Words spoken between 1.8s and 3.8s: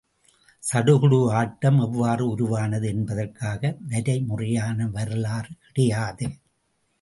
எவ்வாறு உருவானது என்பதற்காக